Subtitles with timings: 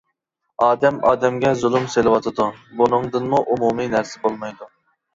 [0.67, 2.49] ئادەم ئادەمگە زۇلۇم سېلىۋاتىدۇ،
[2.83, 4.77] بۇنىڭدىنمۇ ئومۇمىي نەرسە بولمايدۇ.